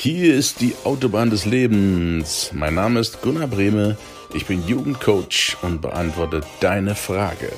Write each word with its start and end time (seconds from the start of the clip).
Hier 0.00 0.36
ist 0.36 0.60
die 0.60 0.76
Autobahn 0.84 1.28
des 1.28 1.44
Lebens. 1.44 2.52
Mein 2.54 2.74
Name 2.74 3.00
ist 3.00 3.20
Gunnar 3.20 3.48
Brehme. 3.48 3.96
Ich 4.32 4.46
bin 4.46 4.64
Jugendcoach 4.64 5.56
und 5.62 5.82
beantworte 5.82 6.42
deine 6.60 6.94
Frage. 6.94 7.50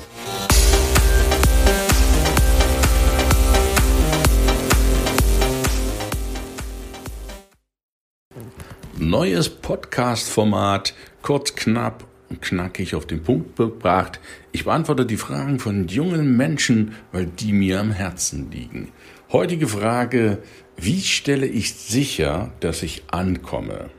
Neues 8.97 9.47
Podcast-Format, 9.47 10.95
kurz, 11.21 11.53
knapp 11.53 12.05
knackig 12.39 12.95
auf 12.95 13.05
den 13.05 13.23
Punkt 13.23 13.57
gebracht. 13.57 14.19
Ich 14.51 14.65
beantworte 14.65 15.05
die 15.05 15.17
Fragen 15.17 15.59
von 15.59 15.87
jungen 15.87 16.37
Menschen, 16.37 16.93
weil 17.11 17.25
die 17.25 17.51
mir 17.51 17.79
am 17.79 17.91
Herzen 17.91 18.51
liegen. 18.51 18.89
Heutige 19.31 19.67
Frage, 19.67 20.39
wie 20.77 21.01
stelle 21.01 21.45
ich 21.45 21.73
sicher, 21.73 22.51
dass 22.59 22.83
ich 22.83 23.03
ankomme? 23.07 23.89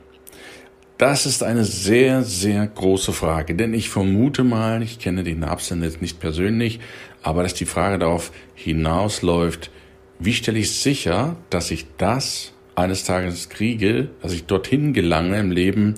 Das 0.97 1.25
ist 1.25 1.43
eine 1.43 1.65
sehr, 1.65 2.23
sehr 2.23 2.65
große 2.67 3.13
Frage, 3.13 3.55
denn 3.55 3.73
ich 3.73 3.89
vermute 3.89 4.43
mal, 4.43 4.81
ich 4.83 4.99
kenne 4.99 5.23
den 5.23 5.43
Absender 5.43 5.87
jetzt 5.87 6.01
nicht 6.01 6.19
persönlich, 6.19 6.79
aber 7.23 7.43
dass 7.43 7.53
die 7.53 7.65
Frage 7.65 7.99
darauf 7.99 8.31
hinausläuft, 8.53 9.71
wie 10.19 10.33
stelle 10.33 10.59
ich 10.59 10.71
sicher, 10.71 11.35
dass 11.49 11.71
ich 11.71 11.87
das 11.97 12.53
eines 12.75 13.03
Tages 13.03 13.49
kriege, 13.49 14.09
dass 14.21 14.33
ich 14.33 14.45
dorthin 14.45 14.93
gelange 14.93 15.39
im 15.39 15.51
Leben, 15.51 15.95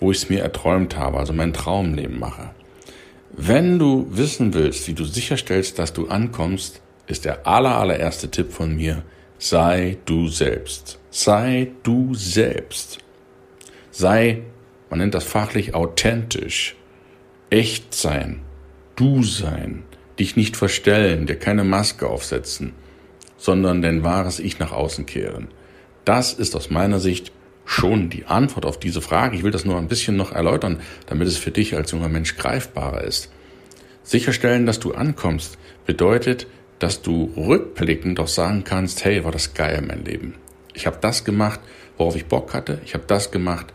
wo 0.00 0.10
ich 0.10 0.18
es 0.18 0.28
mir 0.28 0.42
erträumt 0.42 0.96
habe, 0.96 1.18
also 1.18 1.32
mein 1.32 1.52
Traumleben 1.52 2.18
mache. 2.18 2.50
Wenn 3.32 3.78
du 3.78 4.06
wissen 4.10 4.54
willst, 4.54 4.88
wie 4.88 4.94
du 4.94 5.04
sicherstellst, 5.04 5.78
dass 5.78 5.92
du 5.92 6.08
ankommst, 6.08 6.80
ist 7.06 7.24
der 7.24 7.46
aller, 7.46 7.78
allererste 7.78 8.30
Tipp 8.30 8.52
von 8.52 8.76
mir, 8.76 9.02
sei 9.38 9.98
du 10.04 10.28
selbst. 10.28 10.98
Sei 11.10 11.72
du 11.82 12.14
selbst. 12.14 12.98
Sei, 13.90 14.42
man 14.90 14.98
nennt 14.98 15.14
das 15.14 15.24
fachlich 15.24 15.74
authentisch, 15.74 16.76
echt 17.50 17.94
sein, 17.94 18.40
du 18.96 19.22
sein, 19.22 19.84
dich 20.18 20.36
nicht 20.36 20.56
verstellen, 20.56 21.26
dir 21.26 21.36
keine 21.36 21.64
Maske 21.64 22.06
aufsetzen, 22.06 22.72
sondern 23.36 23.82
dein 23.82 24.04
wahres 24.04 24.38
Ich 24.40 24.58
nach 24.58 24.72
außen 24.72 25.06
kehren. 25.06 25.48
Das 26.04 26.32
ist 26.32 26.56
aus 26.56 26.70
meiner 26.70 27.00
Sicht 27.00 27.32
schon 27.68 28.08
die 28.08 28.24
Antwort 28.24 28.64
auf 28.64 28.80
diese 28.80 29.02
Frage. 29.02 29.36
Ich 29.36 29.42
will 29.42 29.50
das 29.50 29.66
nur 29.66 29.76
ein 29.76 29.88
bisschen 29.88 30.16
noch 30.16 30.32
erläutern, 30.32 30.80
damit 31.06 31.28
es 31.28 31.36
für 31.36 31.50
dich 31.50 31.76
als 31.76 31.90
junger 31.90 32.08
Mensch 32.08 32.36
greifbarer 32.36 33.04
ist. 33.04 33.30
Sicherstellen, 34.02 34.64
dass 34.64 34.80
du 34.80 34.94
ankommst, 34.94 35.58
bedeutet, 35.84 36.46
dass 36.78 37.02
du 37.02 37.30
rückblickend 37.36 38.18
doch 38.18 38.26
sagen 38.26 38.64
kannst, 38.64 39.04
hey, 39.04 39.22
war 39.22 39.32
das 39.32 39.52
geil 39.52 39.84
mein 39.86 40.02
Leben. 40.02 40.34
Ich 40.72 40.86
habe 40.86 40.96
das 41.00 41.24
gemacht, 41.24 41.60
worauf 41.98 42.16
ich 42.16 42.24
Bock 42.24 42.54
hatte. 42.54 42.80
Ich 42.86 42.94
habe 42.94 43.04
das 43.06 43.30
gemacht, 43.30 43.66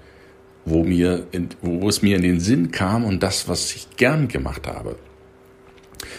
wo, 0.66 0.84
mir 0.84 1.28
in, 1.32 1.50
wo 1.62 1.88
es 1.88 2.02
mir 2.02 2.16
in 2.16 2.24
den 2.24 2.40
Sinn 2.40 2.72
kam 2.72 3.06
und 3.06 3.22
das, 3.22 3.48
was 3.48 3.76
ich 3.76 3.96
gern 3.96 4.28
gemacht 4.28 4.66
habe. 4.66 4.96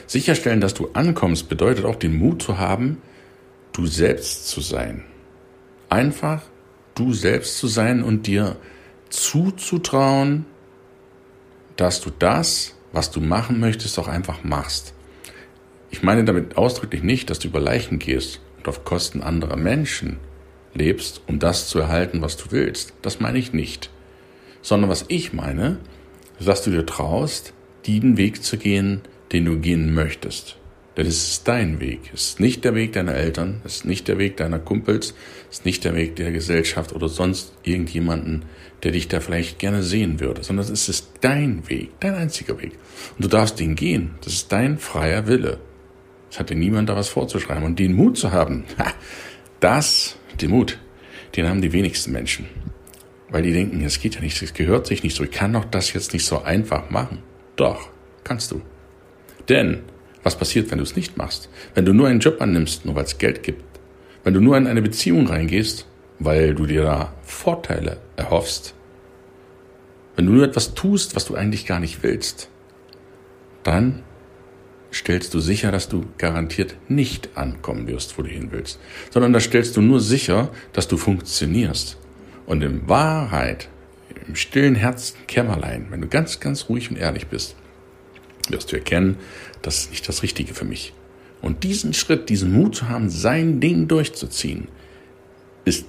Sicherstellen, 0.06 0.60
dass 0.60 0.74
du 0.74 0.90
ankommst, 0.92 1.48
bedeutet 1.48 1.84
auch 1.86 1.96
den 1.96 2.16
Mut 2.16 2.40
zu 2.40 2.56
haben, 2.56 2.98
du 3.72 3.86
selbst 3.86 4.46
zu 4.46 4.60
sein. 4.60 5.02
Einfach 5.88 6.42
du 6.94 7.12
selbst 7.12 7.58
zu 7.58 7.66
sein 7.66 8.02
und 8.02 8.26
dir 8.26 8.56
zuzutrauen, 9.10 10.46
dass 11.76 12.00
du 12.00 12.10
das, 12.10 12.74
was 12.92 13.10
du 13.10 13.20
machen 13.20 13.60
möchtest, 13.60 13.98
auch 13.98 14.08
einfach 14.08 14.44
machst. 14.44 14.94
Ich 15.90 16.02
meine 16.02 16.24
damit 16.24 16.56
ausdrücklich 16.56 17.02
nicht, 17.02 17.30
dass 17.30 17.38
du 17.38 17.48
über 17.48 17.60
Leichen 17.60 17.98
gehst 17.98 18.40
und 18.58 18.68
auf 18.68 18.84
Kosten 18.84 19.22
anderer 19.22 19.56
Menschen 19.56 20.18
lebst, 20.74 21.22
um 21.26 21.38
das 21.38 21.68
zu 21.68 21.78
erhalten, 21.78 22.20
was 22.22 22.36
du 22.36 22.50
willst. 22.50 22.94
Das 23.02 23.20
meine 23.20 23.38
ich 23.38 23.52
nicht. 23.52 23.90
Sondern 24.62 24.90
was 24.90 25.04
ich 25.08 25.32
meine, 25.32 25.78
ist, 26.38 26.48
dass 26.48 26.62
du 26.62 26.70
dir 26.70 26.86
traust, 26.86 27.52
den 27.86 28.16
Weg 28.16 28.42
zu 28.42 28.56
gehen, 28.56 29.02
den 29.32 29.44
du 29.44 29.58
gehen 29.58 29.94
möchtest. 29.94 30.56
Denn 30.96 31.06
es 31.06 31.28
ist 31.28 31.48
dein 31.48 31.80
Weg. 31.80 32.10
Es 32.14 32.28
ist 32.28 32.40
nicht 32.40 32.64
der 32.64 32.74
Weg 32.74 32.92
deiner 32.92 33.14
Eltern, 33.14 33.60
es 33.64 33.76
ist 33.76 33.84
nicht 33.84 34.06
der 34.06 34.18
Weg 34.18 34.36
deiner 34.36 34.60
Kumpels, 34.60 35.14
es 35.50 35.58
ist 35.58 35.64
nicht 35.64 35.84
der 35.84 35.94
Weg 35.94 36.16
der 36.16 36.30
Gesellschaft 36.30 36.92
oder 36.92 37.08
sonst 37.08 37.52
irgendjemanden, 37.64 38.44
der 38.84 38.92
dich 38.92 39.08
da 39.08 39.20
vielleicht 39.20 39.58
gerne 39.58 39.82
sehen 39.82 40.20
würde, 40.20 40.44
sondern 40.44 40.70
es 40.70 40.88
ist 40.88 41.12
dein 41.20 41.68
Weg, 41.68 41.98
dein 42.00 42.14
einziger 42.14 42.60
Weg. 42.60 42.72
Und 43.16 43.24
du 43.24 43.28
darfst 43.28 43.58
den 43.58 43.74
gehen. 43.74 44.14
Das 44.22 44.34
ist 44.34 44.52
dein 44.52 44.78
freier 44.78 45.26
Wille. 45.26 45.58
Es 46.30 46.38
hat 46.38 46.50
dir 46.50 46.56
niemand 46.56 46.88
da 46.88 46.96
was 46.96 47.08
vorzuschreiben. 47.08 47.64
Und 47.64 47.78
den 47.78 47.94
Mut 47.94 48.18
zu 48.18 48.30
haben, 48.30 48.64
das, 49.60 50.16
den 50.40 50.50
Mut, 50.50 50.78
den 51.36 51.48
haben 51.48 51.60
die 51.60 51.72
wenigsten 51.72 52.12
Menschen. 52.12 52.46
Weil 53.30 53.42
die 53.42 53.52
denken, 53.52 53.84
es 53.84 54.00
geht 54.00 54.14
ja 54.14 54.20
nicht, 54.20 54.40
es 54.42 54.54
gehört 54.54 54.86
sich 54.86 55.02
nicht 55.02 55.16
so. 55.16 55.24
Ich 55.24 55.32
kann 55.32 55.52
doch 55.52 55.64
das 55.64 55.92
jetzt 55.92 56.12
nicht 56.12 56.24
so 56.24 56.42
einfach 56.42 56.90
machen. 56.90 57.18
Doch, 57.56 57.88
kannst 58.22 58.52
du. 58.52 58.62
Denn 59.48 59.82
was 60.24 60.36
passiert, 60.36 60.70
wenn 60.70 60.78
du 60.78 60.84
es 60.84 60.96
nicht 60.96 61.16
machst? 61.16 61.48
Wenn 61.74 61.84
du 61.84 61.92
nur 61.92 62.08
einen 62.08 62.20
Job 62.20 62.40
annimmst, 62.40 62.84
nur 62.84 62.96
weil 62.96 63.04
es 63.04 63.18
Geld 63.18 63.42
gibt? 63.42 63.62
Wenn 64.24 64.34
du 64.34 64.40
nur 64.40 64.56
in 64.56 64.66
eine 64.66 64.82
Beziehung 64.82 65.28
reingehst, 65.28 65.86
weil 66.18 66.54
du 66.54 66.66
dir 66.66 66.82
da 66.82 67.14
Vorteile 67.22 67.98
erhoffst? 68.16 68.74
Wenn 70.16 70.26
du 70.26 70.32
nur 70.32 70.44
etwas 70.44 70.74
tust, 70.74 71.14
was 71.14 71.26
du 71.26 71.34
eigentlich 71.34 71.66
gar 71.66 71.78
nicht 71.78 72.02
willst? 72.02 72.48
Dann 73.62 74.02
stellst 74.92 75.34
du 75.34 75.40
sicher, 75.40 75.72
dass 75.72 75.88
du 75.88 76.06
garantiert 76.18 76.76
nicht 76.88 77.36
ankommen 77.36 77.86
wirst, 77.86 78.16
wo 78.16 78.22
du 78.22 78.28
hin 78.28 78.48
willst, 78.50 78.78
sondern 79.10 79.32
da 79.32 79.40
stellst 79.40 79.76
du 79.76 79.82
nur 79.82 80.00
sicher, 80.00 80.50
dass 80.72 80.88
du 80.88 80.96
funktionierst. 80.96 81.98
Und 82.46 82.62
in 82.62 82.88
Wahrheit, 82.88 83.68
im 84.26 84.36
stillen 84.36 84.74
Herzen, 84.74 85.16
Kämmerlein, 85.26 85.86
wenn 85.90 86.00
du 86.00 86.08
ganz, 86.08 86.40
ganz 86.40 86.68
ruhig 86.68 86.90
und 86.90 86.96
ehrlich 86.96 87.26
bist, 87.26 87.56
wirst 88.50 88.72
du 88.72 88.76
erkennen, 88.76 89.16
das 89.62 89.80
ist 89.80 89.90
nicht 89.90 90.08
das 90.08 90.22
Richtige 90.22 90.54
für 90.54 90.64
mich. 90.64 90.92
Und 91.42 91.62
diesen 91.62 91.92
Schritt, 91.92 92.28
diesen 92.28 92.52
Mut 92.52 92.76
zu 92.76 92.88
haben, 92.88 93.10
sein 93.10 93.60
Ding 93.60 93.86
durchzuziehen, 93.86 94.68
ist 95.64 95.86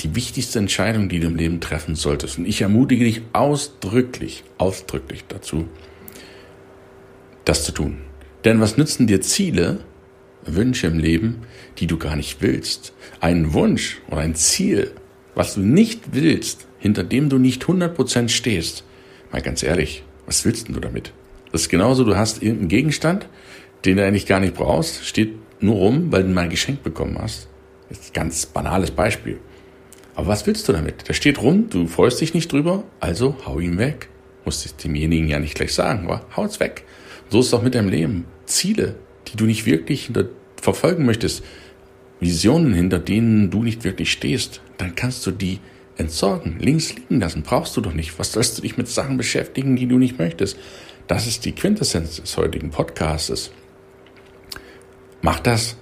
die 0.00 0.14
wichtigste 0.14 0.58
Entscheidung, 0.58 1.08
die 1.08 1.20
du 1.20 1.26
im 1.26 1.36
Leben 1.36 1.60
treffen 1.60 1.94
solltest. 1.94 2.38
Und 2.38 2.46
ich 2.46 2.62
ermutige 2.62 3.04
dich 3.04 3.22
ausdrücklich, 3.32 4.44
ausdrücklich 4.58 5.24
dazu, 5.28 5.68
das 7.44 7.64
zu 7.64 7.72
tun. 7.72 7.98
Denn 8.44 8.60
was 8.60 8.76
nützen 8.76 9.06
dir 9.06 9.20
Ziele, 9.20 9.80
Wünsche 10.44 10.86
im 10.86 10.98
Leben, 10.98 11.42
die 11.78 11.86
du 11.86 11.98
gar 11.98 12.16
nicht 12.16 12.40
willst? 12.40 12.94
Ein 13.20 13.52
Wunsch 13.52 14.00
oder 14.08 14.20
ein 14.20 14.34
Ziel, 14.34 14.92
was 15.34 15.54
du 15.54 15.60
nicht 15.60 16.12
willst, 16.12 16.66
hinter 16.78 17.04
dem 17.04 17.28
du 17.28 17.38
nicht 17.38 17.64
100% 17.64 18.28
stehst. 18.28 18.84
Mal 19.32 19.42
ganz 19.42 19.62
ehrlich, 19.62 20.02
was 20.26 20.44
willst 20.44 20.68
denn 20.68 20.74
du 20.74 20.80
damit? 20.80 21.12
Das 21.52 21.62
ist 21.62 21.68
genauso, 21.68 22.04
du 22.04 22.16
hast 22.16 22.42
irgendeinen 22.42 22.68
Gegenstand, 22.68 23.28
den 23.84 23.96
du 23.96 24.04
eigentlich 24.04 24.26
gar 24.26 24.40
nicht 24.40 24.54
brauchst, 24.54 25.04
steht 25.06 25.34
nur 25.60 25.76
rum, 25.76 26.12
weil 26.12 26.22
du 26.22 26.28
mal 26.30 26.48
geschenkt 26.48 26.82
bekommen 26.82 27.18
hast. 27.20 27.48
Das 27.88 27.98
ist 27.98 28.10
ein 28.10 28.12
ganz 28.14 28.46
banales 28.46 28.90
Beispiel. 28.90 29.38
Aber 30.14 30.28
was 30.28 30.46
willst 30.46 30.68
du 30.68 30.72
damit? 30.72 31.08
Der 31.08 31.14
steht 31.14 31.40
rum, 31.42 31.68
du 31.70 31.86
freust 31.86 32.20
dich 32.20 32.34
nicht 32.34 32.52
drüber, 32.52 32.84
also 33.00 33.36
hau 33.46 33.58
ihn 33.58 33.78
weg. 33.78 34.08
Musst 34.44 34.64
es 34.64 34.76
demjenigen 34.76 35.28
ja 35.28 35.38
nicht 35.38 35.54
gleich 35.54 35.74
sagen, 35.74 36.04
aber 36.06 36.24
hau's 36.36 36.60
weg. 36.60 36.84
So 37.28 37.40
ist 37.40 37.46
es 37.46 37.54
auch 37.54 37.62
mit 37.62 37.74
deinem 37.74 37.88
Leben. 37.88 38.24
Ziele, 38.46 38.96
die 39.28 39.36
du 39.36 39.44
nicht 39.44 39.66
wirklich 39.66 40.10
verfolgen 40.56 41.04
möchtest, 41.04 41.44
Visionen, 42.20 42.74
hinter 42.74 42.98
denen 42.98 43.50
du 43.50 43.62
nicht 43.62 43.84
wirklich 43.84 44.12
stehst, 44.12 44.60
dann 44.76 44.94
kannst 44.94 45.26
du 45.26 45.30
die 45.30 45.58
entsorgen, 45.96 46.58
links 46.58 46.94
liegen 46.94 47.20
lassen. 47.20 47.42
Brauchst 47.42 47.76
du 47.76 47.80
doch 47.80 47.94
nicht. 47.94 48.18
Was 48.18 48.32
sollst 48.32 48.58
du 48.58 48.62
dich 48.62 48.76
mit 48.76 48.88
Sachen 48.88 49.16
beschäftigen, 49.16 49.76
die 49.76 49.86
du 49.86 49.98
nicht 49.98 50.18
möchtest? 50.18 50.58
Das 51.10 51.26
ist 51.26 51.44
die 51.44 51.50
Quintessenz 51.50 52.20
des 52.20 52.36
heutigen 52.36 52.70
Podcastes. 52.70 53.50
Mach 55.22 55.40
das, 55.40 55.76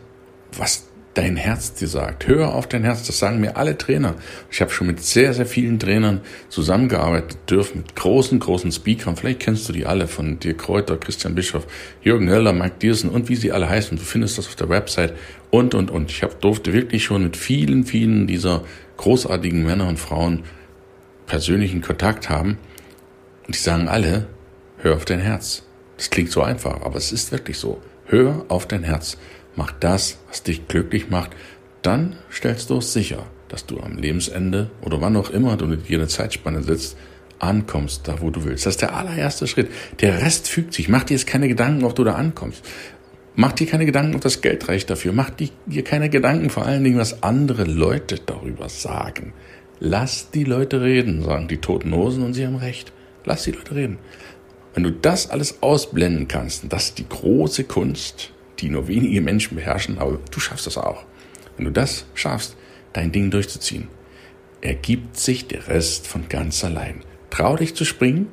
was 0.57 0.89
dein 1.13 1.37
Herz 1.37 1.75
dir 1.75 1.87
sagt. 1.87 2.27
Hör 2.27 2.55
auf 2.55 2.67
dein 2.67 2.83
Herz. 2.83 3.07
Das 3.07 3.19
sagen 3.19 3.39
mir 3.39 3.59
alle 3.59 3.77
Trainer. 3.77 4.15
Ich 4.51 4.63
habe 4.63 4.71
schon 4.71 4.87
mit 4.87 5.03
sehr, 5.03 5.35
sehr 5.35 5.45
vielen 5.45 5.79
Trainern 5.79 6.23
zusammengearbeitet 6.49 7.41
dürfen, 7.51 7.83
mit 7.83 7.95
großen, 7.95 8.41
großen 8.41 8.73
Speakern. 8.73 9.17
Vielleicht 9.17 9.41
kennst 9.41 9.69
du 9.69 9.75
die 9.75 9.85
alle 9.85 10.09
von 10.09 10.41
dir 10.41 10.57
Kräuter, 10.57 10.97
Christian 10.97 11.35
Bischoff, 11.35 11.67
Jürgen 12.01 12.31
Höller, 12.31 12.55
Mike 12.55 12.77
Diersen 12.81 13.11
und 13.11 13.29
wie 13.29 13.37
sie 13.37 13.53
alle 13.53 13.69
heißen. 13.69 13.99
Du 13.99 14.05
findest 14.05 14.39
das 14.39 14.47
auf 14.47 14.57
der 14.57 14.71
Website 14.71 15.13
und, 15.51 15.75
und, 15.75 15.91
und. 15.91 16.11
Ich 16.11 16.23
hab, 16.23 16.41
durfte 16.41 16.73
wirklich 16.73 17.05
schon 17.05 17.25
mit 17.25 17.37
vielen, 17.37 17.85
vielen 17.85 18.27
dieser 18.27 18.65
großartigen 18.97 19.63
Männer 19.63 19.89
und 19.89 19.99
Frauen 19.99 20.45
persönlichen 21.27 21.83
Kontakt 21.83 22.31
haben. 22.31 22.57
Und 23.47 23.55
die 23.55 23.61
sagen 23.61 23.89
alle, 23.89 24.27
Hör 24.81 24.95
auf 24.95 25.05
dein 25.05 25.21
Herz. 25.21 25.65
Das 25.97 26.09
klingt 26.11 26.31
so 26.31 26.41
einfach, 26.43 26.83
aber 26.83 26.97
es 26.97 27.11
ist 27.11 27.33
wirklich 27.33 27.59
so. 27.59 27.81
Hör 28.07 28.45
auf 28.49 28.67
dein 28.69 28.85
Herz. 28.85 29.19
Mach 29.57 29.73
das, 29.73 30.19
was 30.29 30.45
dich 30.45 30.69
glücklich 30.69 31.11
macht. 31.11 31.33
Dann 31.83 32.17
stellst 32.33 32.71
du 32.71 32.79
es 32.79 32.93
sicher, 32.93 33.27
dass 33.49 33.67
du 33.67 33.81
am 33.81 33.99
Lebensende 33.99 34.71
oder 34.83 35.01
wann 35.01 35.17
auch 35.17 35.31
immer 35.31 35.57
du 35.57 35.67
mit 35.67 35.91
eine 35.91 36.07
Zeitspanne 36.07 36.63
sitzt, 36.63 36.97
ankommst, 37.41 38.07
da 38.07 38.21
wo 38.21 38.31
du 38.31 38.45
willst. 38.45 38.67
Das 38.67 38.75
ist 38.75 38.83
der 38.83 38.95
allererste 38.95 39.49
Schritt. 39.49 39.69
Der 40.01 40.23
Rest 40.23 40.49
fügt 40.49 40.75
sich. 40.75 40.89
Mach 40.89 41.03
dir 41.03 41.15
jetzt 41.15 41.27
keine 41.27 41.49
Gedanken, 41.49 41.85
ob 41.85 41.97
du 41.97 42.05
da 42.05 42.15
ankommst. 42.15 42.65
Mach 43.35 43.53
dir 43.53 43.67
keine 43.67 43.87
Gedanken, 43.87 44.15
ob 44.15 44.21
das 44.21 44.41
Geld 44.43 44.69
reicht 44.69 44.91
dafür. 44.91 45.13
Mach 45.13 45.31
dir 45.31 45.85
keine 45.85 46.09
Gedanken 46.09 46.51
vor 46.51 46.67
allen 46.67 46.85
Dingen, 46.85 46.99
was 46.99 47.23
andere 47.25 47.65
Leute 47.65 48.21
darüber 48.25 48.69
sagen. 48.69 49.33
Lass 49.81 50.31
die 50.31 50.45
Leute 50.45 50.83
reden, 50.83 51.23
sagen 51.25 51.49
die 51.49 51.59
toten 51.59 51.93
Hosen 51.95 52.25
und 52.25 52.35
sie 52.35 52.47
haben 52.47 52.57
recht. 52.57 52.93
Lass 53.25 53.45
die 53.45 53.53
Leute 53.53 53.75
reden. 53.75 53.99
Wenn 54.79 54.85
du 54.85 54.93
das 54.93 55.29
alles 55.29 55.61
ausblenden 55.61 56.29
kannst, 56.29 56.73
das 56.73 56.91
ist 56.91 56.99
die 56.99 57.09
große 57.09 57.65
Kunst, 57.65 58.31
die 58.61 58.69
nur 58.69 58.87
wenige 58.87 59.21
Menschen 59.21 59.57
beherrschen, 59.57 59.99
aber 59.99 60.21
du 60.31 60.39
schaffst 60.39 60.69
das 60.69 60.79
auch. 60.79 61.03
Wenn 61.57 61.65
du 61.65 61.73
das 61.73 62.07
schaffst, 62.15 62.57
dein 62.93 63.11
Ding 63.11 63.33
durchzuziehen, 63.33 63.89
ergibt 64.61 65.17
sich 65.17 65.49
der 65.49 65.67
Rest 65.67 66.07
von 66.07 66.29
ganz 66.29 66.63
allein. 66.63 67.01
Trau 67.29 67.57
dich 67.57 67.75
zu 67.75 67.85
springen, 67.85 68.29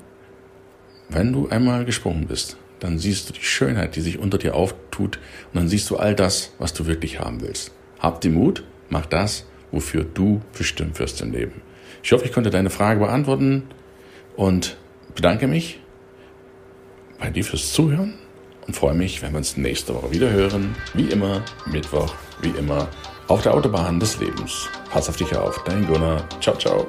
wenn 1.09 1.33
du 1.33 1.49
einmal 1.49 1.83
gesprungen 1.83 2.27
bist 2.27 2.57
dann 2.79 2.99
siehst 2.99 3.27
du 3.27 3.33
die 3.33 3.43
Schönheit, 3.43 3.95
die 3.95 4.01
sich 4.01 4.19
unter 4.19 4.37
dir 4.37 4.53
auftut 4.53 5.17
und 5.51 5.55
dann 5.55 5.67
siehst 5.67 5.89
du 5.89 5.97
all 5.97 6.13
das, 6.13 6.53
was 6.59 6.73
du 6.73 6.85
wirklich 6.85 7.19
haben 7.19 7.41
willst. 7.41 7.71
Hab 7.97 8.21
den 8.21 8.35
Mut, 8.35 8.63
mach 8.89 9.07
das, 9.07 9.47
wofür 9.71 10.03
du 10.03 10.41
bestimmt 10.55 10.99
wirst 10.99 11.23
im 11.23 11.31
Leben. 11.31 11.63
Ich 12.03 12.11
hoffe, 12.11 12.25
ich 12.25 12.31
konnte 12.31 12.51
deine 12.51 12.69
Frage 12.69 12.99
beantworten 12.99 13.63
und 14.35 14.77
bedanke 15.15 15.47
mich 15.47 15.79
bei 17.19 17.29
dir 17.29 17.43
fürs 17.43 17.73
Zuhören 17.73 18.13
und 18.67 18.75
freue 18.75 18.93
mich, 18.95 19.21
wenn 19.21 19.31
wir 19.31 19.37
uns 19.37 19.57
nächste 19.57 19.93
Woche 19.93 20.11
wieder 20.11 20.29
hören. 20.29 20.75
Wie 20.93 21.09
immer, 21.09 21.43
Mittwoch, 21.65 22.13
wie 22.41 22.49
immer, 22.49 22.87
auf 23.27 23.41
der 23.41 23.53
Autobahn 23.53 23.99
des 23.99 24.19
Lebens. 24.19 24.69
Pass 24.91 25.09
auf 25.09 25.17
dich 25.17 25.35
auf, 25.35 25.63
dein 25.65 25.85
Gunnar. 25.87 26.27
Ciao, 26.39 26.57
ciao. 26.57 26.87